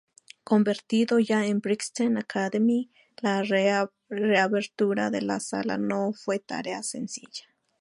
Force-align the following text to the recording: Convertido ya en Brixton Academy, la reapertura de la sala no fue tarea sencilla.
Convertido 0.43 1.19
ya 1.19 1.45
en 1.45 1.59
Brixton 1.59 2.17
Academy, 2.17 2.89
la 3.21 3.43
reapertura 4.09 5.11
de 5.11 5.21
la 5.21 5.39
sala 5.39 5.77
no 5.77 6.11
fue 6.13 6.39
tarea 6.39 6.81
sencilla. 6.81 7.43